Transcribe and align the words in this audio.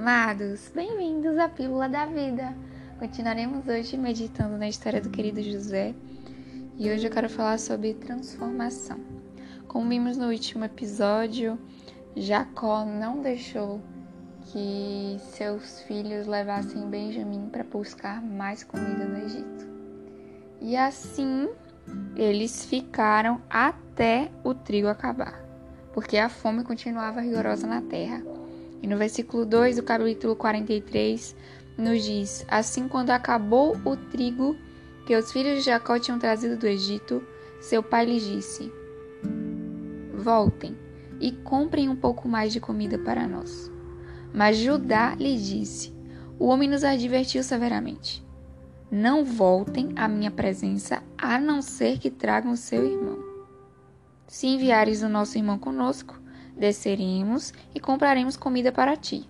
amados! 0.00 0.72
Bem-vindos 0.74 1.36
à 1.36 1.46
Pílula 1.46 1.86
da 1.86 2.06
Vida! 2.06 2.56
Continuaremos 2.98 3.68
hoje 3.68 3.98
meditando 3.98 4.56
na 4.56 4.66
história 4.66 4.98
do 4.98 5.10
querido 5.10 5.42
José 5.42 5.94
e 6.78 6.90
hoje 6.90 7.06
eu 7.06 7.10
quero 7.10 7.28
falar 7.28 7.58
sobre 7.58 7.92
transformação. 7.92 8.98
Como 9.68 9.90
vimos 9.90 10.16
no 10.16 10.28
último 10.28 10.64
episódio, 10.64 11.58
Jacó 12.16 12.82
não 12.82 13.20
deixou 13.20 13.78
que 14.46 15.18
seus 15.18 15.82
filhos 15.82 16.26
levassem 16.26 16.88
Benjamim 16.88 17.50
para 17.50 17.62
buscar 17.62 18.22
mais 18.22 18.64
comida 18.64 19.04
no 19.04 19.18
Egito. 19.18 19.68
E 20.62 20.78
assim 20.78 21.46
eles 22.16 22.64
ficaram 22.64 23.38
até 23.50 24.30
o 24.42 24.54
trigo 24.54 24.88
acabar, 24.88 25.44
porque 25.92 26.16
a 26.16 26.30
fome 26.30 26.64
continuava 26.64 27.20
rigorosa 27.20 27.66
na 27.66 27.82
terra. 27.82 28.22
E 28.82 28.86
no 28.86 28.96
versículo 28.96 29.44
2 29.44 29.76
do 29.76 29.82
capítulo 29.82 30.34
43 30.34 31.36
nos 31.76 32.02
diz: 32.02 32.44
Assim, 32.48 32.88
quando 32.88 33.10
acabou 33.10 33.76
o 33.84 33.96
trigo 33.96 34.56
que 35.06 35.16
os 35.16 35.32
filhos 35.32 35.58
de 35.58 35.64
Jacó 35.64 35.98
tinham 35.98 36.18
trazido 36.18 36.56
do 36.56 36.66
Egito, 36.66 37.22
seu 37.60 37.82
pai 37.82 38.06
lhes 38.06 38.22
disse: 38.22 38.72
Voltem 40.14 40.76
e 41.20 41.32
comprem 41.32 41.88
um 41.88 41.96
pouco 41.96 42.28
mais 42.28 42.52
de 42.52 42.60
comida 42.60 42.98
para 42.98 43.26
nós. 43.26 43.70
Mas 44.32 44.56
Judá 44.56 45.14
lhe 45.14 45.36
disse: 45.36 45.92
O 46.38 46.46
homem 46.46 46.68
nos 46.68 46.84
advertiu 46.84 47.42
severamente: 47.42 48.24
Não 48.90 49.24
voltem 49.24 49.90
à 49.96 50.06
minha 50.06 50.30
presença, 50.30 51.02
a 51.18 51.38
não 51.38 51.60
ser 51.60 51.98
que 51.98 52.10
tragam 52.10 52.54
seu 52.56 52.84
irmão. 52.84 53.18
Se 54.26 54.46
enviares 54.46 55.02
o 55.02 55.08
nosso 55.08 55.36
irmão 55.36 55.58
conosco, 55.58 56.19
desceremos 56.60 57.54
e 57.74 57.80
compraremos 57.80 58.36
comida 58.36 58.70
para 58.70 58.94
ti. 58.94 59.26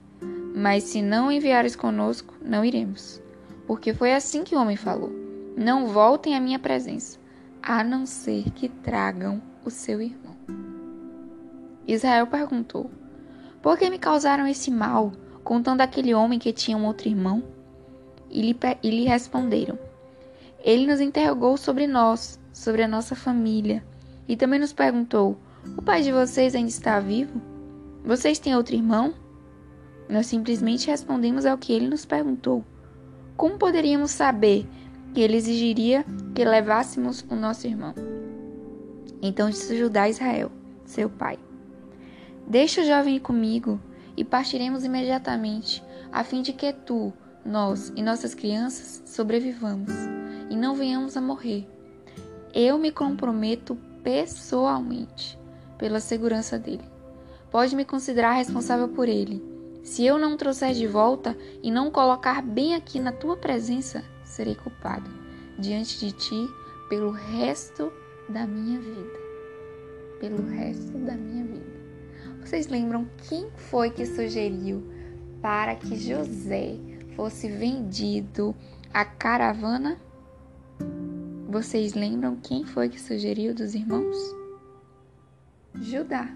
Mas 0.55 0.83
se 0.83 1.01
não 1.01 1.31
enviares 1.31 1.77
conosco, 1.77 2.35
não 2.43 2.65
iremos. 2.65 3.23
Porque 3.69 3.95
foi 3.95 4.13
assim 4.13 4.43
que 4.43 4.57
o 4.57 4.61
homem 4.61 4.77
falou: 4.77 5.13
Não 5.57 5.87
voltem 5.87 6.35
à 6.35 6.41
minha 6.41 6.59
presença, 6.59 7.19
a 7.63 7.85
não 7.85 8.05
ser 8.05 8.51
que 8.51 8.69
tragam 8.69 9.41
o 9.65 9.71
seu 9.71 10.03
irmão. 10.03 10.37
Israel 11.87 12.27
perguntou: 12.27 12.91
Por 13.63 13.79
que 13.79 13.89
me 13.89 13.99
causaram 13.99 14.47
esse 14.47 14.71
mal, 14.71 15.13
contando 15.45 15.83
aquele 15.83 16.13
homem 16.13 16.39
que 16.39 16.53
tinha 16.53 16.77
um 16.77 16.85
outro 16.85 17.09
irmão? 17.09 17.45
E 18.29 18.43
lhe, 18.43 18.59
e 18.83 18.91
lhe 18.91 19.05
responderam: 19.05 19.79
Ele 20.65 20.85
nos 20.85 21.01
interrogou 21.01 21.57
sobre 21.57 21.87
nós, 21.87 22.41
sobre 22.53 22.83
a 22.83 22.89
nossa 22.89 23.15
família, 23.15 23.85
e 24.27 24.37
também 24.37 24.59
nos 24.59 24.73
perguntou: 24.73 25.39
o 25.77 25.83
pai 25.83 26.03
de 26.03 26.13
vocês 26.13 26.55
ainda 26.55 26.69
está 26.69 27.01
vivo? 27.01 27.41
Vocês 28.05 28.39
têm 28.39 28.57
outro 28.57 28.75
irmão? 28.75 29.15
Nós 30.09 30.27
simplesmente 30.27 30.91
respondemos 30.91 31.45
ao 31.47 31.59
que 31.59 31.73
ele 31.73 31.89
nos 31.89 32.05
perguntou. 32.05 32.65
Como 33.37 33.59
poderíamos 33.59 34.11
saber 34.11 34.67
que 35.15 35.21
ele 35.21 35.37
exigiria 35.37 36.05
que 36.35 36.45
levássemos 36.45 37.25
o 37.31 37.35
nosso 37.35 37.67
irmão? 37.67 37.95
Então 39.23 39.51
disse 39.51 39.79
Judá 39.79 40.03
a 40.03 40.09
Israel, 40.09 40.51
seu 40.85 41.09
pai: 41.09 41.39
Deixa 42.47 42.81
o 42.81 42.85
jovem 42.85 43.17
ir 43.17 43.21
comigo 43.21 43.81
e 44.17 44.25
partiremos 44.25 44.85
imediatamente, 44.85 45.83
a 46.11 46.25
fim 46.25 46.43
de 46.43 46.53
que 46.53 46.73
tu, 46.73 47.13
nós 47.45 47.93
e 47.95 48.03
nossas 48.03 48.35
crianças 48.35 49.03
sobrevivamos 49.07 49.93
e 50.51 50.57
não 50.57 50.75
venhamos 50.75 51.17
a 51.17 51.21
morrer. 51.21 51.67
Eu 52.53 52.79
me 52.79 52.91
comprometo 52.91 53.79
pessoalmente 54.03 55.40
pela 55.81 55.99
segurança 55.99 56.59
dele. 56.59 56.85
Pode 57.51 57.75
me 57.75 57.87
considerar 57.87 58.33
responsável 58.33 58.89
por 58.89 59.09
ele. 59.09 59.43
Se 59.83 60.05
eu 60.05 60.19
não 60.19 60.37
trouxer 60.37 60.75
de 60.75 60.87
volta 60.87 61.35
e 61.63 61.71
não 61.71 61.91
colocar 61.91 62.43
bem 62.43 62.75
aqui 62.75 63.01
na 63.01 63.11
tua 63.11 63.35
presença, 63.35 64.05
serei 64.23 64.55
culpado 64.55 65.11
diante 65.59 65.99
de 65.99 66.13
ti 66.13 66.49
pelo 66.91 67.11
resto 67.11 67.91
da 68.29 68.47
minha 68.47 68.79
vida. 68.79 69.19
Pelo 70.21 70.47
resto 70.49 70.99
da 70.99 71.15
minha 71.15 71.45
vida. 71.45 71.81
Vocês 72.45 72.69
lembram 72.69 73.09
quem 73.29 73.49
foi 73.57 73.91
que 73.91 74.05
sugeriu 74.05 74.85
para 75.41 75.75
que 75.77 75.97
José 75.97 76.77
fosse 77.17 77.49
vendido 77.49 78.55
à 78.93 79.03
caravana? 79.03 79.99
Vocês 81.49 81.95
lembram 81.95 82.37
quem 82.37 82.65
foi 82.65 82.91
que 82.91 83.01
sugeriu 83.01 83.55
dos 83.55 83.75
irmãos? 83.75 84.40
Judá. 85.75 86.29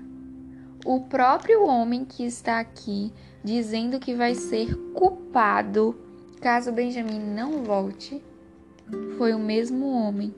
O 0.84 1.00
próprio 1.00 1.66
homem 1.66 2.04
que 2.04 2.24
está 2.24 2.60
aqui 2.60 3.12
dizendo 3.42 3.98
que 3.98 4.14
vai 4.14 4.34
ser 4.34 4.74
culpado 4.92 5.96
caso 6.40 6.70
Benjamim 6.70 7.18
não 7.18 7.64
volte, 7.64 8.22
foi 9.16 9.32
o 9.32 9.38
mesmo 9.38 9.90
homem 9.90 10.34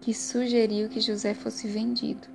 que 0.00 0.14
sugeriu 0.14 0.88
que 0.88 1.00
José 1.00 1.34
fosse 1.34 1.66
vendido. 1.66 2.28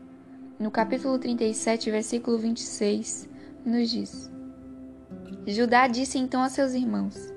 No 0.59 0.69
capítulo 0.69 1.17
37, 1.17 1.89
versículo 1.89 2.37
26, 2.37 3.29
nos 3.65 3.89
diz: 3.89 4.29
Judá 5.47 5.87
disse 5.87 6.17
então 6.17 6.43
a 6.43 6.49
seus 6.49 6.73
irmãos: 6.73 7.33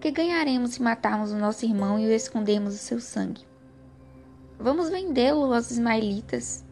Que 0.00 0.12
ganharemos 0.12 0.74
se 0.74 0.82
matarmos 0.82 1.32
o 1.32 1.38
nosso 1.38 1.64
irmão 1.64 1.98
e 1.98 2.06
o 2.06 2.12
escondermos 2.12 2.74
o 2.74 2.78
seu 2.78 3.00
sangue? 3.00 3.42
Vamos 4.58 4.90
vendê-lo 4.90 5.52
aos 5.52 5.70
ismaelitas 5.70 6.64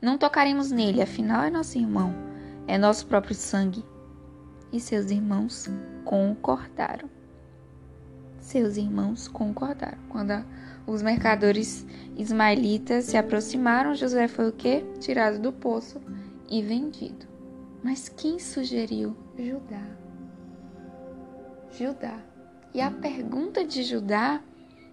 não 0.00 0.16
tocaremos 0.16 0.70
nele, 0.70 1.02
afinal 1.02 1.42
é 1.42 1.50
nosso 1.50 1.76
irmão, 1.76 2.14
é 2.66 2.78
nosso 2.78 3.06
próprio 3.06 3.34
sangue. 3.34 3.84
E 4.72 4.78
seus 4.78 5.10
irmãos 5.10 5.68
concordaram. 6.04 7.08
Seus 8.38 8.76
irmãos 8.76 9.26
concordaram. 9.26 9.98
Quando 10.08 10.44
os 10.86 11.02
mercadores 11.02 11.86
ismaelitas 12.16 13.06
se 13.06 13.16
aproximaram, 13.16 13.94
José 13.94 14.28
foi 14.28 14.48
o 14.48 14.52
quê? 14.52 14.84
Tirado 15.00 15.38
do 15.38 15.52
poço 15.52 16.00
e 16.48 16.62
vendido. 16.62 17.26
Mas 17.82 18.08
quem 18.08 18.38
sugeriu? 18.38 19.16
Judá. 19.38 19.82
Judá. 21.72 22.18
E 22.74 22.80
a 22.80 22.90
pergunta 22.90 23.64
de 23.64 23.82
Judá, 23.82 24.40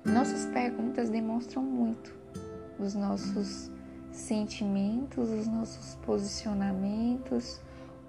nossas 0.04 0.46
perguntas 0.48 1.10
demonstram 1.10 1.62
muito 1.62 2.16
os 2.80 2.96
nossos 2.96 3.72
sentimentos, 4.16 5.30
os 5.30 5.48
nossos 5.48 5.96
posicionamentos, 6.06 7.60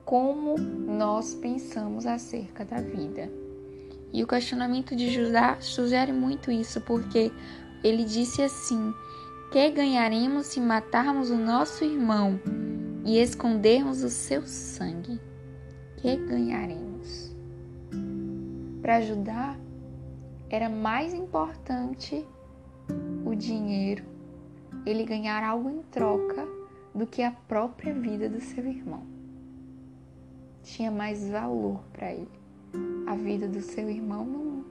como 0.05 0.57
nós 0.57 1.35
pensamos 1.35 2.07
acerca 2.07 2.65
da 2.65 2.81
vida. 2.81 3.31
E 4.13 4.23
o 4.23 4.27
questionamento 4.27 4.95
de 4.95 5.11
Judá 5.11 5.59
sugere 5.61 6.13
muito 6.13 6.51
isso, 6.51 6.81
porque 6.81 7.33
ele 7.83 8.05
disse 8.05 8.41
assim: 8.41 8.95
Que 9.51 9.71
ganharemos 9.71 10.47
se 10.47 10.61
matarmos 10.61 11.31
o 11.31 11.37
nosso 11.37 11.85
irmão 11.85 12.41
e 13.05 13.19
escondermos 13.19 14.03
o 14.03 14.09
seu 14.09 14.43
sangue? 14.47 15.21
Que 15.97 16.17
ganharemos? 16.17 17.35
Para 18.81 19.01
Judá 19.01 19.57
era 20.49 20.69
mais 20.69 21.13
importante 21.13 22.25
o 23.25 23.35
dinheiro 23.35 24.16
ele 24.87 25.05
ganhar 25.05 25.43
algo 25.43 25.69
em 25.69 25.83
troca 25.91 26.47
do 26.95 27.07
que 27.07 27.23
a 27.23 27.33
própria 27.33 27.93
vida 27.93 28.29
do 28.29 28.41
seu 28.41 28.65
irmão. 28.65 29.03
Tinha 30.63 30.91
mais 30.91 31.29
valor 31.29 31.81
para 31.93 32.13
ele. 32.13 32.31
A 33.07 33.17
vida 33.17 33.49
do 33.49 33.61
seu 33.61 33.91
irmão 33.91 34.25
não, 34.25 34.65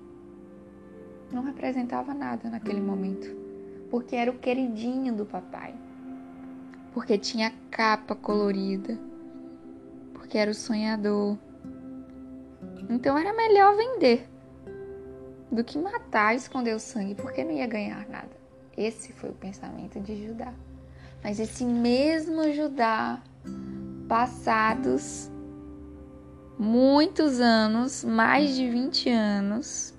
não 1.31 1.43
representava 1.43 2.13
nada 2.13 2.49
naquele 2.49 2.81
momento, 2.81 3.27
porque 3.89 4.15
era 4.15 4.31
o 4.31 4.39
queridinho 4.39 5.13
do 5.13 5.25
papai, 5.25 5.75
porque 6.93 7.17
tinha 7.17 7.53
capa 7.69 8.15
colorida, 8.15 8.99
porque 10.13 10.37
era 10.37 10.51
o 10.51 10.55
sonhador. 10.55 11.37
Então 12.89 13.17
era 13.17 13.33
melhor 13.33 13.75
vender 13.75 14.29
do 15.51 15.63
que 15.63 15.77
matar 15.77 16.33
e 16.33 16.37
esconder 16.37 16.75
o 16.75 16.79
sangue, 16.79 17.15
porque 17.15 17.43
não 17.43 17.51
ia 17.51 17.67
ganhar 17.67 18.07
nada. 18.09 18.44
Esse 18.77 19.13
foi 19.13 19.29
o 19.29 19.33
pensamento 19.33 19.99
de 19.99 20.27
Judá. 20.27 20.53
Mas 21.23 21.39
esse 21.39 21.65
mesmo 21.65 22.53
Judá, 22.53 23.21
passados 24.07 25.31
muitos 26.57 27.39
anos, 27.39 28.03
mais 28.03 28.55
de 28.55 28.69
20 28.69 29.09
anos, 29.09 29.93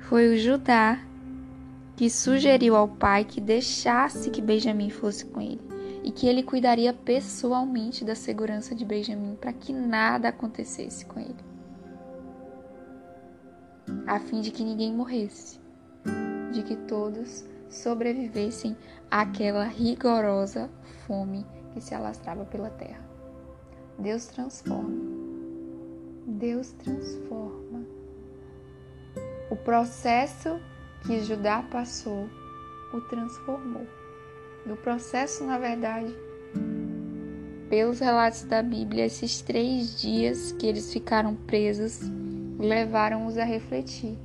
foi 0.00 0.34
o 0.34 0.38
Judá 0.38 0.98
que 1.96 2.10
sugeriu 2.10 2.74
ao 2.74 2.88
pai 2.88 3.24
que 3.24 3.40
deixasse 3.40 4.30
que 4.30 4.42
Benjamim 4.42 4.90
fosse 4.90 5.24
com 5.26 5.40
ele 5.40 5.60
e 6.02 6.10
que 6.10 6.26
ele 6.26 6.42
cuidaria 6.42 6.92
pessoalmente 6.92 8.04
da 8.04 8.14
segurança 8.14 8.74
de 8.74 8.84
Benjamim 8.84 9.36
para 9.36 9.52
que 9.52 9.72
nada 9.72 10.28
acontecesse 10.28 11.06
com 11.06 11.20
ele, 11.20 11.36
a 14.06 14.18
fim 14.18 14.40
de 14.40 14.50
que 14.50 14.64
ninguém 14.64 14.92
morresse 14.92 15.61
de 16.52 16.62
que 16.62 16.76
todos 16.76 17.44
sobrevivessem 17.68 18.76
àquela 19.10 19.64
rigorosa 19.64 20.70
fome 21.06 21.46
que 21.72 21.80
se 21.80 21.94
alastrava 21.94 22.44
pela 22.44 22.70
terra. 22.70 23.04
Deus 23.98 24.26
transforma. 24.26 25.00
Deus 26.26 26.72
transforma. 26.72 27.84
O 29.50 29.56
processo 29.56 30.60
que 31.06 31.20
Judá 31.20 31.62
passou 31.70 32.28
o 32.92 33.00
transformou. 33.02 33.86
No 34.66 34.76
processo, 34.76 35.44
na 35.44 35.58
verdade, 35.58 36.14
pelos 37.68 38.00
relatos 38.00 38.44
da 38.44 38.62
Bíblia, 38.62 39.06
esses 39.06 39.40
três 39.40 40.00
dias 40.00 40.52
que 40.52 40.66
eles 40.66 40.92
ficaram 40.92 41.34
presos 41.34 42.00
levaram-os 42.58 43.38
a 43.38 43.44
refletir. 43.44 44.16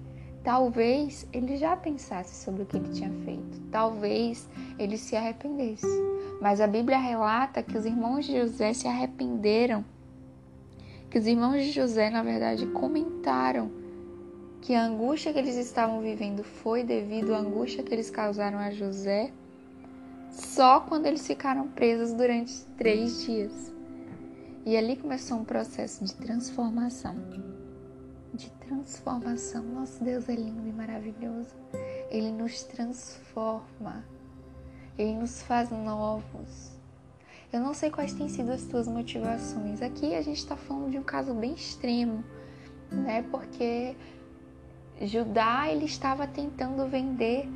Talvez 0.47 1.27
ele 1.33 1.57
já 1.57 1.75
pensasse 1.75 2.33
sobre 2.41 2.63
o 2.63 2.65
que 2.65 2.77
ele 2.77 2.93
tinha 2.93 3.11
feito, 3.25 3.59
talvez 3.69 4.47
ele 4.79 4.97
se 4.97 5.13
arrependesse. 5.13 5.85
Mas 6.39 6.61
a 6.61 6.67
Bíblia 6.67 6.97
relata 6.97 7.61
que 7.61 7.77
os 7.77 7.85
irmãos 7.85 8.25
de 8.25 8.39
José 8.39 8.71
se 8.71 8.87
arrependeram, 8.87 9.83
que 11.09 11.19
os 11.19 11.27
irmãos 11.27 11.61
de 11.61 11.71
José, 11.71 12.09
na 12.09 12.23
verdade, 12.23 12.65
comentaram 12.67 13.69
que 14.61 14.73
a 14.73 14.85
angústia 14.85 15.33
que 15.33 15.39
eles 15.39 15.57
estavam 15.57 15.99
vivendo 15.99 16.45
foi 16.45 16.81
devido 16.81 17.35
à 17.35 17.39
angústia 17.39 17.83
que 17.83 17.93
eles 17.93 18.09
causaram 18.09 18.57
a 18.57 18.71
José 18.71 19.33
só 20.31 20.79
quando 20.79 21.07
eles 21.07 21.27
ficaram 21.27 21.67
presos 21.67 22.13
durante 22.13 22.63
três 22.77 23.21
dias. 23.25 23.73
E 24.65 24.77
ali 24.77 24.95
começou 24.95 25.39
um 25.39 25.43
processo 25.43 26.05
de 26.05 26.15
transformação. 26.15 27.56
De 28.33 28.49
transformação. 28.51 29.63
Nosso 29.63 30.03
Deus 30.03 30.27
é 30.29 30.35
lindo 30.35 30.67
e 30.67 30.71
maravilhoso. 30.71 31.55
Ele 32.09 32.31
nos 32.31 32.63
transforma. 32.63 34.03
Ele 34.97 35.15
nos 35.15 35.41
faz 35.41 35.69
novos. 35.69 36.77
Eu 37.51 37.61
não 37.61 37.73
sei 37.73 37.89
quais 37.89 38.13
têm 38.13 38.27
sido 38.27 38.51
as 38.51 38.63
tuas 38.63 38.87
motivações. 38.87 39.81
Aqui 39.81 40.13
a 40.13 40.21
gente 40.21 40.37
está 40.37 40.57
falando 40.57 40.91
de 40.91 40.97
um 40.97 41.03
caso 41.03 41.33
bem 41.33 41.53
extremo, 41.53 42.23
né? 42.91 43.23
Porque 43.31 43.95
Judá 45.01 45.71
ele 45.71 45.85
estava 45.85 46.27
tentando 46.27 46.85
vender 46.87 47.47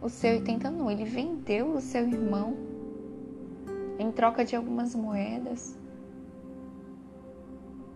o 0.00 0.08
seu 0.08 0.44
tentando 0.44 0.78
não, 0.78 0.90
ele 0.90 1.04
vendeu 1.04 1.72
o 1.72 1.80
seu 1.80 2.06
irmão 2.06 2.56
em 3.98 4.12
troca 4.12 4.44
de 4.44 4.54
algumas 4.54 4.94
moedas. 4.94 5.76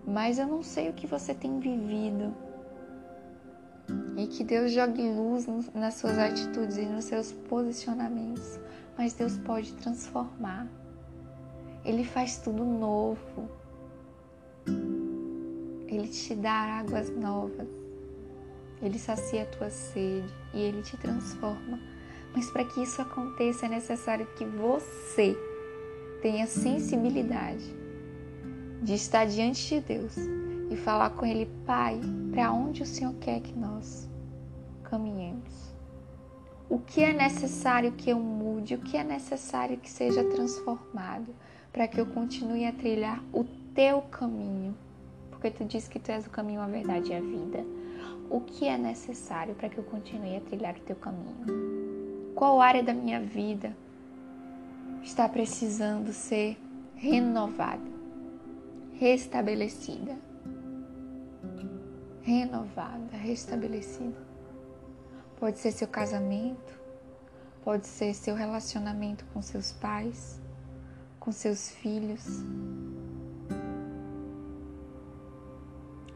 Mas 0.06 0.38
eu 0.38 0.46
não 0.46 0.62
sei 0.62 0.88
o 0.88 0.92
que 0.92 1.06
você 1.06 1.34
tem 1.34 1.58
vivido. 1.60 2.34
E 4.16 4.26
que 4.26 4.44
Deus 4.44 4.72
jogue 4.72 5.02
luz 5.02 5.46
nas 5.74 5.94
suas 5.94 6.18
atitudes 6.18 6.76
e 6.76 6.86
nos 6.86 7.04
seus 7.04 7.32
posicionamentos. 7.32 8.58
Mas 8.96 9.12
Deus 9.12 9.38
pode 9.38 9.72
transformar. 9.74 10.66
Ele 11.84 12.04
faz 12.04 12.38
tudo 12.38 12.64
novo. 12.64 13.48
Ele 15.88 16.08
te 16.08 16.34
dá 16.34 16.80
águas 16.80 17.10
novas. 17.10 17.68
Ele 18.82 18.98
sacia 18.98 19.42
a 19.42 19.46
tua 19.46 19.70
sede 19.70 20.32
e 20.54 20.60
ele 20.60 20.82
te 20.82 20.96
transforma. 20.96 21.78
Mas 22.34 22.50
para 22.50 22.64
que 22.64 22.82
isso 22.82 23.02
aconteça 23.02 23.66
é 23.66 23.68
necessário 23.68 24.26
que 24.36 24.44
você 24.44 25.36
tenha 26.22 26.46
sensibilidade 26.46 27.74
de 28.82 28.94
estar 28.94 29.26
diante 29.26 29.74
de 29.74 29.80
Deus 29.80 30.16
e 30.70 30.76
falar 30.76 31.10
com 31.10 31.26
Ele, 31.26 31.46
Pai, 31.66 32.00
para 32.32 32.52
onde 32.52 32.82
o 32.82 32.86
Senhor 32.86 33.14
quer 33.14 33.40
que 33.40 33.52
nós 33.52 34.08
caminhemos? 34.84 35.70
O 36.68 36.78
que 36.78 37.02
é 37.02 37.12
necessário 37.12 37.92
que 37.92 38.10
eu 38.10 38.18
mude? 38.18 38.74
O 38.74 38.78
que 38.78 38.96
é 38.96 39.04
necessário 39.04 39.76
que 39.76 39.90
seja 39.90 40.22
transformado 40.24 41.34
para 41.72 41.88
que 41.88 42.00
eu 42.00 42.06
continue 42.06 42.64
a 42.64 42.72
trilhar 42.72 43.22
o 43.32 43.44
teu 43.74 44.02
caminho? 44.02 44.76
Porque 45.30 45.50
tu 45.50 45.64
diz 45.64 45.88
que 45.88 45.98
tu 45.98 46.10
és 46.10 46.26
o 46.26 46.30
caminho, 46.30 46.60
a 46.60 46.66
verdade 46.66 47.10
e 47.10 47.14
a 47.14 47.20
vida 47.20 47.64
o 48.30 48.40
que 48.40 48.66
é 48.66 48.78
necessário 48.78 49.54
para 49.56 49.68
que 49.68 49.76
eu 49.76 49.84
continue 49.84 50.36
a 50.36 50.40
trilhar 50.40 50.76
o 50.76 50.80
teu 50.80 50.94
caminho? 50.94 52.32
Qual 52.34 52.60
área 52.60 52.82
da 52.82 52.94
minha 52.94 53.20
vida 53.20 53.76
está 55.02 55.28
precisando 55.28 56.12
ser 56.12 56.56
renovada, 56.94 57.82
restabelecida? 59.00 60.14
Renovada, 62.20 63.16
restabelecida. 63.16 64.20
Pode 65.38 65.58
ser 65.58 65.72
seu 65.72 65.88
casamento, 65.88 66.78
pode 67.64 67.86
ser 67.86 68.12
seu 68.12 68.34
relacionamento 68.34 69.24
com 69.32 69.40
seus 69.40 69.72
pais, 69.72 70.38
com 71.18 71.32
seus 71.32 71.70
filhos, 71.70 72.44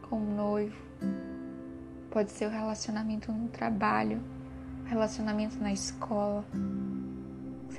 com 0.02 0.16
o 0.16 0.34
noivo 0.36 0.84
Pode 2.10 2.30
ser 2.30 2.46
o 2.46 2.50
relacionamento 2.50 3.32
no 3.32 3.48
trabalho, 3.48 4.22
relacionamento 4.84 5.58
na 5.58 5.72
escola, 5.72 6.44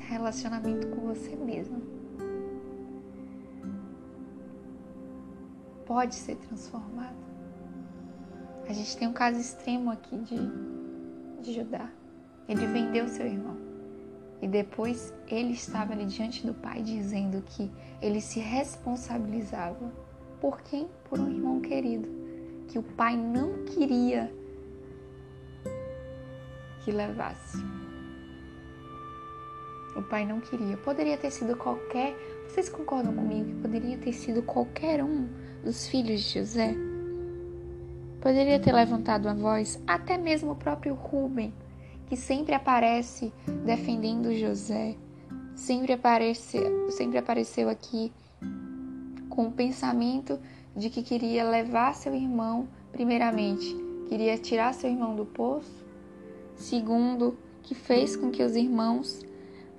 relacionamento 0.10 0.88
com 0.88 1.08
você 1.08 1.38
mesmo. 1.38 1.95
Pode 5.86 6.16
ser 6.16 6.36
transformado. 6.38 7.16
A 8.68 8.74
gente 8.74 8.98
tem 8.98 9.08
um 9.08 9.14
caso 9.14 9.40
extremo 9.40 9.92
aqui 9.92 10.18
de, 10.18 10.36
de 11.42 11.54
Judá. 11.54 11.90
Ele 12.48 12.66
vendeu 12.66 13.08
seu 13.08 13.26
irmão. 13.26 13.58
E 14.42 14.48
depois 14.48 15.14
ele 15.28 15.54
estava 15.54 15.94
ali 15.94 16.06
diante 16.06 16.46
do 16.46 16.54
pai 16.54 16.82
dizendo 16.82 17.42
que 17.42 17.72
ele 18.02 18.20
se 18.20 18.40
responsabilizava. 18.40 19.92
Por 20.42 20.62
quem? 20.62 20.90
Por 21.10 21.20
um 21.20 21.30
irmão 21.30 21.62
querido 21.62 22.10
que 22.68 22.80
o 22.80 22.84
pai 22.84 23.16
não 23.16 23.64
queria 23.66 24.32
que 26.84 26.92
levasse. 26.92 27.58
O 29.96 30.02
pai 30.02 30.26
não 30.26 30.42
queria. 30.42 30.76
Poderia 30.78 31.18
ter 31.18 31.32
sido 31.32 31.56
qualquer. 31.56 32.16
Vocês 32.48 32.68
concordam 32.68 33.16
comigo 33.16 33.46
que 33.46 33.62
poderia 33.62 33.98
ter 33.98 34.14
sido 34.14 34.44
qualquer 34.44 35.04
um 35.04 35.28
dos 35.66 35.88
filhos 35.88 36.22
de 36.22 36.40
José? 36.40 36.76
Poderia 38.22 38.60
ter 38.60 38.72
levantado 38.72 39.28
a 39.28 39.34
voz, 39.34 39.82
até 39.86 40.16
mesmo 40.16 40.52
o 40.52 40.56
próprio 40.56 40.94
Rubem, 40.94 41.52
que 42.08 42.16
sempre 42.16 42.54
aparece 42.54 43.34
defendendo 43.66 44.34
José, 44.36 44.96
sempre 45.56 45.94
apareceu, 45.94 46.92
sempre 46.92 47.18
apareceu 47.18 47.68
aqui 47.68 48.14
com 49.28 49.48
o 49.48 49.52
pensamento 49.52 50.40
de 50.76 50.90
que 50.90 51.02
queria 51.02 51.44
levar 51.44 51.96
seu 51.96 52.14
irmão, 52.14 52.68
primeiramente, 52.92 53.76
queria 54.08 54.38
tirar 54.38 54.72
seu 54.74 54.90
irmão 54.90 55.16
do 55.16 55.26
poço, 55.26 55.84
segundo, 56.56 57.36
que 57.64 57.74
fez 57.74 58.16
com 58.16 58.30
que 58.30 58.44
os 58.44 58.56
irmãos 58.56 59.26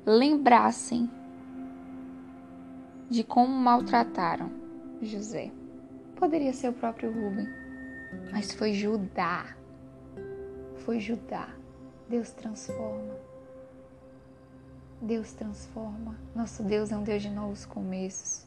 lembrassem 0.05 1.09
de 3.09 3.23
como 3.23 3.53
maltrataram 3.53 4.51
José. 5.01 5.53
Poderia 6.17 6.53
ser 6.53 6.69
o 6.69 6.73
próprio 6.73 7.13
Rubem, 7.13 7.49
mas 8.33 8.53
foi 8.53 8.73
Judá. 8.73 9.57
Foi 10.79 10.99
Judá. 10.99 11.49
Deus 12.09 12.31
transforma. 12.33 13.17
Deus 15.01 15.33
transforma. 15.33 16.17
Nosso 16.35 16.63
Deus 16.63 16.91
é 16.91 16.97
um 16.97 17.03
Deus 17.03 17.23
de 17.23 17.31
novos 17.31 17.65
começos 17.65 18.47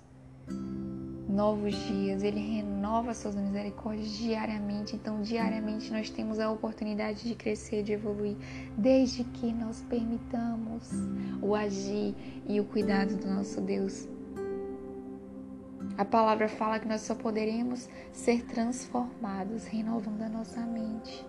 novos 1.30 1.76
dias, 1.88 2.24
Ele 2.24 2.40
renova 2.40 3.14
suas 3.14 3.36
misericórdias 3.36 4.10
diariamente. 4.18 4.96
Então, 4.96 5.22
diariamente 5.22 5.92
nós 5.92 6.10
temos 6.10 6.40
a 6.40 6.52
oportunidade 6.52 7.24
de 7.24 7.36
crescer, 7.36 7.84
de 7.84 7.94
evoluir, 7.94 8.36
desde 8.76 9.24
que 9.24 9.54
nós 9.54 9.82
permitamos 9.88 10.90
o 11.42 11.56
agir 11.56 12.16
e 12.48 12.60
o 12.60 12.66
cuidado 12.66 13.16
do 13.16 13.28
nosso 13.28 13.62
Deus. 13.62 14.08
A 16.00 16.06
palavra 16.06 16.48
fala 16.48 16.80
que 16.80 16.88
nós 16.88 17.02
só 17.02 17.14
poderemos 17.14 17.88
ser 18.12 18.44
transformados 18.46 19.66
renovando 19.66 20.22
a 20.22 20.30
nossa 20.30 20.62
mente. 20.62 21.24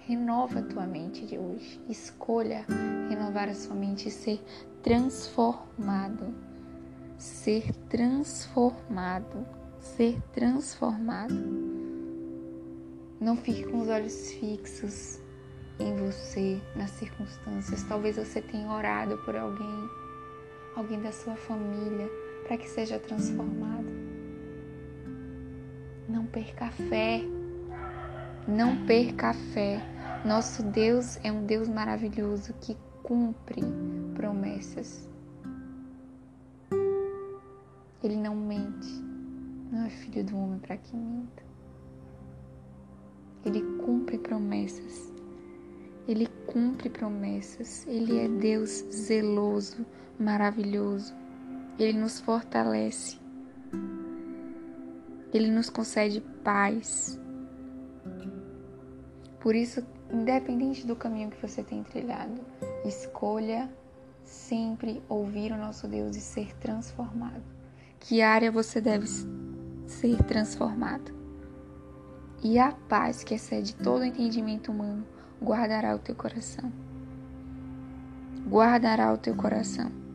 Renova 0.00 0.60
a 0.60 0.62
tua 0.62 0.86
mente 0.86 1.26
de 1.26 1.36
hoje. 1.36 1.80
Escolha 1.88 2.64
renovar 3.08 3.48
a 3.48 3.54
sua 3.54 3.74
mente 3.74 4.08
e 4.08 4.10
ser 4.12 4.40
transformado 4.82 6.32
ser 7.18 7.72
transformado, 7.88 9.46
ser 9.80 10.20
transformado. 10.32 11.34
Não 13.20 13.36
fique 13.36 13.64
com 13.64 13.80
os 13.80 13.88
olhos 13.88 14.32
fixos 14.32 15.18
em 15.78 15.96
você, 15.96 16.60
nas 16.74 16.90
circunstâncias. 16.90 17.82
Talvez 17.84 18.16
você 18.16 18.42
tenha 18.42 18.70
orado 18.70 19.16
por 19.18 19.34
alguém, 19.36 19.90
alguém 20.74 21.00
da 21.00 21.12
sua 21.12 21.36
família, 21.36 22.08
para 22.46 22.56
que 22.56 22.68
seja 22.68 22.96
transformado. 23.00 23.86
Não 26.08 26.24
perca 26.26 26.66
a 26.66 26.70
fé. 26.70 27.22
Não 28.46 28.86
perca 28.86 29.30
a 29.30 29.34
fé. 29.34 29.82
Nosso 30.24 30.62
Deus 30.62 31.18
é 31.24 31.32
um 31.32 31.44
Deus 31.44 31.68
maravilhoso 31.68 32.54
que 32.60 32.76
cumpre 33.02 33.62
promessas. 34.14 35.08
Ele 38.04 38.16
não 38.16 38.36
mente. 38.36 39.04
Não 39.72 39.84
é 39.84 39.90
filho 39.90 40.22
do 40.24 40.38
homem 40.38 40.60
para 40.60 40.76
que 40.76 40.96
minta. 40.96 41.42
Ele 43.44 43.60
cumpre 43.84 44.18
promessas. 44.18 45.12
Ele 46.06 46.28
cumpre 46.46 46.88
promessas. 46.88 47.84
Ele 47.88 48.20
é 48.20 48.28
Deus 48.28 48.70
zeloso, 48.92 49.84
maravilhoso. 50.16 51.25
Ele 51.78 51.98
nos 51.98 52.20
fortalece. 52.20 53.18
Ele 55.32 55.50
nos 55.50 55.68
concede 55.68 56.20
paz. 56.42 57.20
Por 59.40 59.54
isso, 59.54 59.84
independente 60.10 60.86
do 60.86 60.96
caminho 60.96 61.30
que 61.30 61.46
você 61.46 61.62
tem 61.62 61.82
trilhado, 61.82 62.40
escolha 62.84 63.70
sempre 64.24 65.02
ouvir 65.08 65.52
o 65.52 65.56
nosso 65.56 65.86
Deus 65.86 66.16
e 66.16 66.20
ser 66.20 66.54
transformado. 66.56 67.42
Que 68.00 68.22
área 68.22 68.50
você 68.50 68.80
deve 68.80 69.06
ser 69.86 70.22
transformado? 70.24 71.14
E 72.42 72.58
a 72.58 72.72
paz 72.72 73.24
que 73.24 73.34
excede 73.34 73.74
todo 73.74 74.04
entendimento 74.04 74.70
humano 74.70 75.06
guardará 75.42 75.94
o 75.94 75.98
teu 75.98 76.14
coração. 76.14 76.72
Guardará 78.48 79.12
o 79.12 79.18
teu 79.18 79.34
coração. 79.34 80.05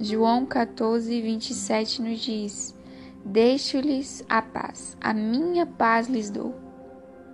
João 0.00 0.46
14, 0.46 1.20
27 1.20 2.02
nos 2.02 2.20
diz: 2.20 2.74
Deixo-lhes 3.24 4.24
a 4.28 4.40
paz, 4.40 4.96
a 5.00 5.12
minha 5.12 5.66
paz 5.66 6.06
lhes 6.06 6.30
dou. 6.30 6.54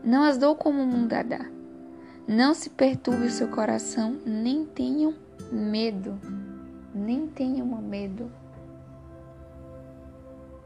Não 0.03 0.23
as 0.23 0.39
dou 0.39 0.57
como 0.57 0.83
o 0.83 0.87
mundo 0.87 1.13
a 1.13 1.23
dá. 1.23 1.45
Não 2.27 2.55
se 2.55 2.71
perturbe 2.71 3.27
o 3.27 3.31
seu 3.31 3.49
coração, 3.49 4.19
nem 4.25 4.65
tenham 4.65 5.15
medo. 5.53 6.19
Nem 6.95 7.27
tenham 7.27 7.67
medo. 7.83 8.33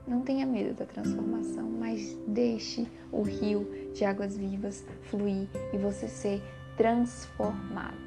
Não 0.07 0.21
tenha 0.21 0.47
medo 0.47 0.75
da 0.75 0.87
transformação, 0.87 1.69
mas 1.69 2.17
deixe 2.29 2.87
o 3.11 3.23
rio 3.23 3.69
de 3.93 4.05
águas 4.05 4.37
vivas 4.37 4.87
fluir 5.03 5.49
e 5.73 5.79
você 5.79 6.07
ser 6.07 6.41
transformado, 6.77 7.99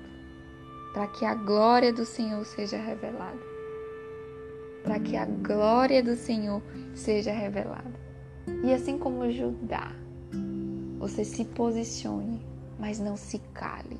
para 0.93 1.07
que 1.07 1.25
a 1.25 1.35
glória 1.35 1.91
do 1.91 2.05
Senhor 2.05 2.45
seja 2.45 2.77
revelada 2.77 3.50
para 4.83 4.99
que 4.99 5.15
a 5.15 5.25
glória 5.25 6.03
do 6.03 6.15
Senhor 6.15 6.61
seja 6.93 7.31
revelada. 7.31 7.99
E 8.63 8.73
assim 8.73 8.97
como 8.97 9.31
Judá, 9.31 9.91
você 10.97 11.23
se 11.23 11.45
posicione, 11.45 12.45
mas 12.79 12.99
não 12.99 13.15
se 13.15 13.39
cale. 13.53 13.99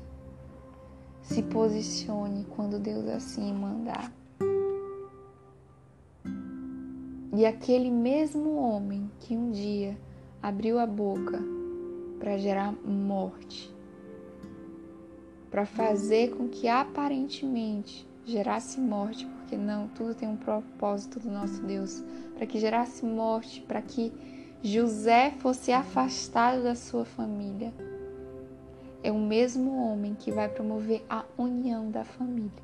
Se 1.22 1.42
posicione 1.42 2.46
quando 2.50 2.78
Deus 2.78 3.06
assim 3.06 3.52
mandar. 3.52 4.12
E 7.34 7.46
aquele 7.46 7.90
mesmo 7.90 8.56
homem 8.56 9.10
que 9.20 9.36
um 9.36 9.50
dia 9.50 9.96
abriu 10.42 10.78
a 10.78 10.86
boca 10.86 11.40
para 12.18 12.36
gerar 12.36 12.72
morte, 12.84 13.74
para 15.50 15.64
fazer 15.64 16.36
com 16.36 16.48
que 16.48 16.68
aparentemente 16.68 18.06
gerasse 18.24 18.78
morte, 18.78 19.26
não, 19.56 19.88
tudo 19.88 20.14
tem 20.14 20.28
um 20.28 20.36
propósito 20.36 21.18
do 21.18 21.30
nosso 21.30 21.62
Deus, 21.62 22.02
para 22.36 22.46
que 22.46 22.58
gerasse 22.58 23.04
morte, 23.04 23.60
para 23.62 23.80
que 23.80 24.12
José 24.62 25.32
fosse 25.38 25.72
afastado 25.72 26.62
da 26.62 26.74
sua 26.74 27.04
família. 27.04 27.72
É 29.02 29.10
o 29.10 29.18
mesmo 29.18 29.76
homem 29.76 30.14
que 30.14 30.30
vai 30.30 30.48
promover 30.48 31.04
a 31.10 31.24
união 31.36 31.90
da 31.90 32.04
família. 32.04 32.62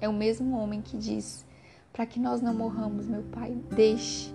É 0.00 0.08
o 0.08 0.12
mesmo 0.12 0.56
homem 0.56 0.82
que 0.82 0.98
diz: 0.98 1.46
para 1.92 2.04
que 2.04 2.20
nós 2.20 2.42
não 2.42 2.52
morramos, 2.52 3.06
meu 3.06 3.22
pai, 3.22 3.56
deixe, 3.70 4.34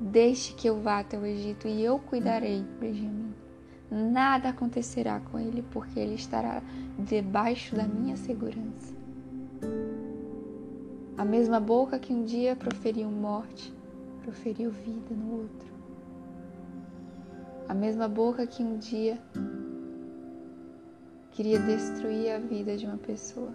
deixe 0.00 0.52
que 0.54 0.68
eu 0.68 0.80
vá 0.80 1.00
até 1.00 1.18
o 1.18 1.24
Egito 1.24 1.66
e 1.66 1.82
eu 1.82 1.98
cuidarei, 1.98 2.64
Benjamim. 2.78 3.34
Nada 3.90 4.48
acontecerá 4.48 5.20
com 5.20 5.38
ele, 5.38 5.62
porque 5.70 5.98
ele 5.98 6.14
estará 6.14 6.62
debaixo 6.98 7.76
da 7.76 7.84
minha 7.84 8.16
segurança. 8.16 8.94
A 11.16 11.24
mesma 11.24 11.60
boca 11.60 11.98
que 11.98 12.12
um 12.12 12.24
dia 12.24 12.56
proferiu 12.56 13.08
morte, 13.08 13.72
proferiu 14.22 14.70
vida 14.70 15.14
no 15.14 15.42
outro. 15.42 15.74
A 17.68 17.74
mesma 17.74 18.08
boca 18.08 18.46
que 18.46 18.62
um 18.62 18.78
dia 18.78 19.18
queria 21.30 21.58
destruir 21.58 22.32
a 22.32 22.38
vida 22.38 22.76
de 22.76 22.86
uma 22.86 22.98
pessoa. 22.98 23.54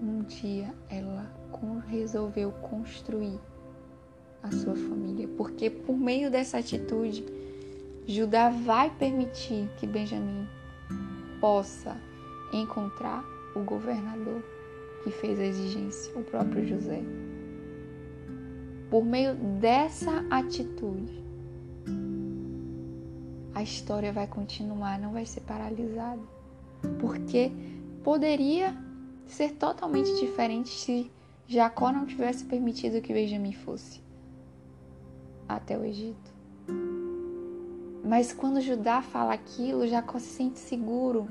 Um 0.00 0.22
dia 0.22 0.74
ela 0.88 1.42
resolveu 1.92 2.50
construir 2.52 3.38
a 4.42 4.50
sua 4.50 4.74
família, 4.74 5.28
porque 5.36 5.70
por 5.70 5.96
meio 5.96 6.30
dessa 6.30 6.58
atitude, 6.58 7.24
Judá 8.06 8.48
vai 8.48 8.90
permitir 8.90 9.68
que 9.78 9.86
Benjamim 9.86 10.48
possa 11.40 11.96
encontrar 12.52 13.22
o 13.54 13.60
governador 13.60 14.42
que 15.02 15.10
fez 15.10 15.38
a 15.38 15.44
exigência, 15.44 16.12
o 16.18 16.22
próprio 16.22 16.66
José. 16.66 17.02
Por 18.90 19.04
meio 19.04 19.34
dessa 19.34 20.24
atitude, 20.30 21.22
a 23.54 23.62
história 23.62 24.12
vai 24.12 24.26
continuar, 24.26 24.98
não 24.98 25.12
vai 25.12 25.26
ser 25.26 25.40
paralisada. 25.40 26.20
Porque 27.00 27.52
poderia 28.02 28.76
ser 29.26 29.52
totalmente 29.52 30.14
diferente 30.20 30.68
se 30.68 31.10
Jacó 31.46 31.92
não 31.92 32.06
tivesse 32.06 32.44
permitido 32.44 33.00
que 33.00 33.12
Benjamim 33.12 33.52
fosse 33.52 34.00
até 35.48 35.78
o 35.78 35.84
Egito. 35.84 36.32
Mas 38.04 38.32
quando 38.32 38.60
Judá 38.60 39.00
fala 39.00 39.32
aquilo, 39.32 39.86
Jacó 39.86 40.18
se 40.18 40.26
sente 40.26 40.58
seguro 40.58 41.28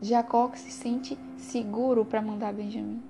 Jacó 0.00 0.52
se 0.54 0.70
sente 0.70 1.18
seguro 1.36 2.04
para 2.04 2.22
mandar 2.22 2.54
Benjamim. 2.54 3.02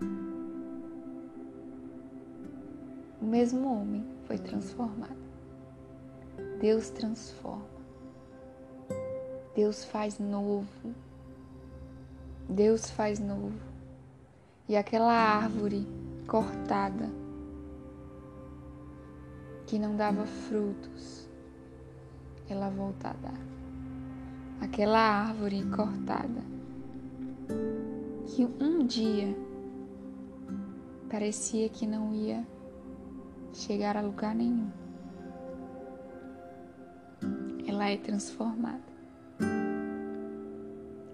O 3.20 3.26
mesmo 3.26 3.70
homem 3.70 4.06
foi 4.24 4.38
transformado. 4.38 5.18
Deus 6.58 6.88
transforma. 6.88 7.66
Deus 9.54 9.84
faz 9.84 10.18
novo. 10.18 10.94
Deus 12.48 12.88
faz 12.88 13.18
novo. 13.18 13.60
E 14.66 14.74
aquela 14.74 15.12
árvore 15.12 15.86
cortada 16.26 17.10
que 19.66 19.78
não 19.78 19.94
dava 19.94 20.24
frutos, 20.24 21.28
ela 22.48 22.70
volta 22.70 23.10
a 23.10 23.12
dar. 23.12 23.40
Aquela 24.62 24.98
árvore 24.98 25.62
cortada 25.66 26.57
que 28.38 28.44
um 28.44 28.86
dia 28.86 29.36
parecia 31.10 31.68
que 31.68 31.84
não 31.84 32.14
ia 32.14 32.46
chegar 33.52 33.96
a 33.96 34.00
lugar 34.00 34.32
nenhum. 34.32 34.70
Ela 37.66 37.90
é 37.90 37.96
transformada 37.96 38.92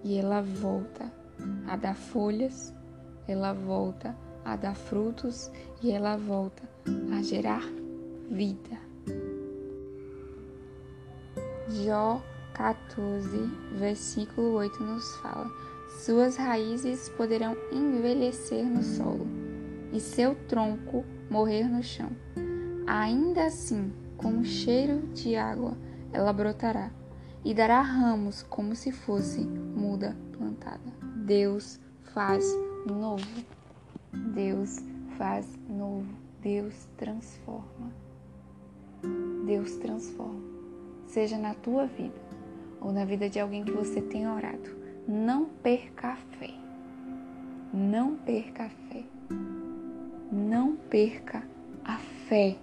e 0.04 0.18
ela 0.18 0.42
volta 0.42 1.10
a 1.66 1.76
dar 1.76 1.96
folhas, 1.96 2.74
ela 3.26 3.54
volta 3.54 4.14
a 4.44 4.54
dar 4.54 4.76
frutos 4.76 5.50
e 5.82 5.92
ela 5.92 6.18
volta 6.18 6.62
a 7.10 7.22
gerar 7.22 7.62
vida. 8.30 8.78
Jó 11.70 12.22
14, 12.52 13.26
versículo 13.78 14.56
8 14.56 14.84
nos 14.84 15.16
fala 15.22 15.73
suas 15.94 16.36
raízes 16.36 17.08
poderão 17.10 17.56
envelhecer 17.72 18.64
no 18.64 18.82
solo 18.82 19.26
e 19.92 20.00
seu 20.00 20.34
tronco 20.34 21.04
morrer 21.30 21.68
no 21.68 21.82
chão. 21.82 22.10
Ainda 22.86 23.46
assim, 23.46 23.92
com 24.16 24.28
um 24.28 24.44
cheiro 24.44 25.06
de 25.14 25.36
água, 25.36 25.76
ela 26.12 26.32
brotará 26.32 26.90
e 27.44 27.54
dará 27.54 27.80
ramos 27.80 28.42
como 28.42 28.74
se 28.74 28.90
fosse 28.90 29.40
muda 29.40 30.16
plantada. 30.32 30.92
Deus 31.24 31.80
faz 32.12 32.44
novo. 32.86 33.26
Deus 34.34 34.80
faz 35.16 35.46
novo. 35.68 36.12
Deus 36.42 36.86
transforma. 36.96 37.92
Deus 39.46 39.76
transforma. 39.76 40.42
Seja 41.06 41.38
na 41.38 41.54
tua 41.54 41.86
vida 41.86 42.20
ou 42.80 42.92
na 42.92 43.04
vida 43.04 43.30
de 43.30 43.40
alguém 43.40 43.64
que 43.64 43.72
você 43.72 44.02
tenha 44.02 44.32
orado 44.32 44.83
não 45.06 45.46
perca 45.62 46.08
a 46.08 46.16
fé. 46.16 46.50
Não 47.72 48.16
perca 48.16 48.64
a 48.64 48.68
fé. 48.68 49.04
Não 50.32 50.76
perca 50.76 51.42
a 51.84 51.98
fé. 52.28 52.56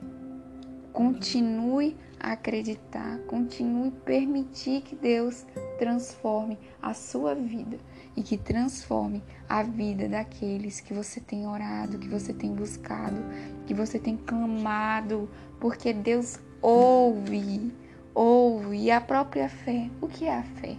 Continue 0.92 1.96
a 2.20 2.34
acreditar, 2.34 3.20
continue 3.28 3.90
a 3.90 4.06
permitir 4.06 4.82
que 4.82 4.96
Deus 4.96 5.46
transforme 5.80 6.58
a 6.82 6.94
sua 6.94 7.34
vida 7.34 7.78
e 8.16 8.22
que 8.22 8.38
transforme 8.38 9.24
a 9.48 9.64
vida 9.64 10.10
daqueles 10.10 10.82
que 10.82 10.94
você 10.94 11.22
tem 11.22 11.48
orado, 11.48 11.98
que 11.98 12.10
você 12.10 12.34
tem 12.34 12.54
buscado, 12.54 13.18
que 13.66 13.74
você 13.74 13.98
tem 13.98 14.18
clamado, 14.18 15.30
porque 15.60 15.94
Deus 15.94 16.40
ouve, 16.62 17.72
ouve. 18.14 18.78
E 18.78 18.92
a 18.92 19.00
própria 19.00 19.48
fé, 19.48 19.90
o 20.02 20.08
que 20.08 20.26
é 20.26 20.36
a 20.36 20.44
fé? 20.44 20.76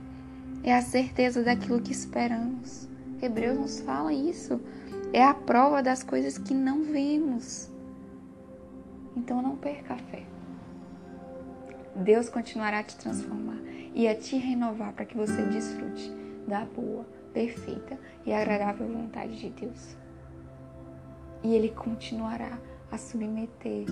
É 0.64 0.74
a 0.74 0.82
certeza 0.82 1.42
daquilo 1.42 1.80
que 1.80 1.92
esperamos. 1.92 2.88
Hebreus 3.20 3.58
nos 3.58 3.80
fala 3.80 4.12
isso. 4.12 4.60
É 5.12 5.22
a 5.22 5.34
prova 5.34 5.82
das 5.82 6.02
coisas 6.02 6.38
que 6.38 6.54
não 6.54 6.84
vemos. 6.84 7.68
Então 9.16 9.42
não 9.42 9.56
perca 9.56 9.94
a 9.94 9.98
fé. 9.98 10.22
Deus 11.96 12.28
continuará 12.28 12.78
a 12.78 12.82
te 12.82 12.96
transformar 12.96 13.58
e 13.94 14.08
a 14.08 14.14
te 14.14 14.36
renovar 14.36 14.92
para 14.92 15.04
que 15.04 15.16
você 15.16 15.42
desfrute 15.42 16.10
da 16.46 16.64
boa, 16.64 17.04
perfeita 17.32 17.98
e 18.24 18.32
agradável 18.32 18.88
vontade 18.88 19.38
de 19.38 19.50
Deus. 19.50 19.96
E 21.42 21.54
Ele 21.54 21.70
continuará 21.70 22.58
a 22.90 22.96
submeter, 22.96 23.86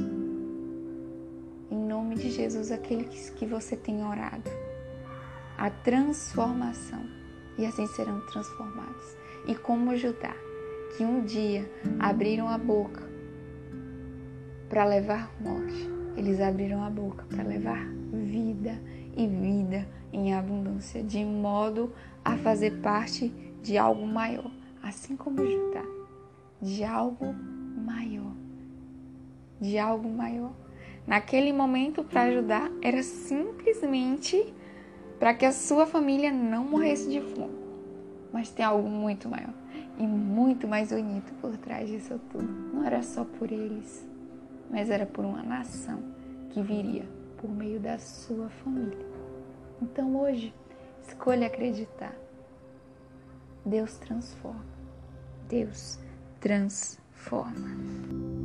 em 1.70 1.76
nome 1.76 2.14
de 2.16 2.30
Jesus, 2.30 2.70
aqueles 2.70 3.30
que 3.30 3.44
você 3.44 3.76
tem 3.76 4.04
orado, 4.04 4.50
a 5.60 5.68
transformação, 5.68 7.04
e 7.58 7.66
assim 7.66 7.86
serão 7.86 8.18
transformados. 8.20 9.14
E 9.46 9.54
como 9.54 9.94
Judá, 9.94 10.34
que 10.96 11.04
um 11.04 11.22
dia 11.22 11.70
abriram 11.98 12.48
a 12.48 12.56
boca 12.56 13.06
para 14.70 14.86
levar 14.86 15.30
morte, 15.38 15.86
eles 16.16 16.40
abriram 16.40 16.82
a 16.82 16.88
boca 16.88 17.26
para 17.28 17.44
levar 17.44 17.86
vida 18.10 18.80
e 19.14 19.26
vida 19.26 19.86
em 20.10 20.32
abundância, 20.32 21.02
de 21.02 21.22
modo 21.22 21.92
a 22.24 22.38
fazer 22.38 22.80
parte 22.80 23.28
de 23.62 23.76
algo 23.76 24.06
maior, 24.06 24.50
assim 24.82 25.14
como 25.14 25.44
Judá, 25.44 25.84
de 26.58 26.82
algo 26.84 27.34
maior, 27.84 28.32
de 29.60 29.78
algo 29.78 30.08
maior. 30.08 30.54
Naquele 31.06 31.52
momento, 31.52 32.02
para 32.02 32.22
ajudar, 32.22 32.70
era 32.80 33.02
simplesmente 33.02 34.54
para 35.20 35.34
que 35.34 35.44
a 35.44 35.52
sua 35.52 35.86
família 35.86 36.32
não 36.32 36.64
morresse 36.64 37.10
de 37.10 37.20
fome. 37.20 37.60
Mas 38.32 38.50
tem 38.50 38.64
algo 38.64 38.88
muito 38.88 39.28
maior 39.28 39.52
e 39.98 40.06
muito 40.06 40.66
mais 40.66 40.90
bonito 40.90 41.34
por 41.34 41.54
trás 41.58 41.90
disso 41.90 42.18
tudo. 42.32 42.48
Não 42.72 42.86
era 42.86 43.02
só 43.02 43.22
por 43.22 43.52
eles, 43.52 44.08
mas 44.70 44.88
era 44.88 45.04
por 45.04 45.24
uma 45.24 45.42
nação 45.42 46.02
que 46.48 46.62
viria 46.62 47.04
por 47.36 47.50
meio 47.50 47.78
da 47.78 47.98
sua 47.98 48.48
família. 48.48 49.06
Então 49.82 50.16
hoje, 50.16 50.54
escolha 51.06 51.48
acreditar. 51.48 52.16
Deus 53.64 53.98
transforma. 53.98 54.64
Deus 55.48 55.98
transforma. 56.40 58.39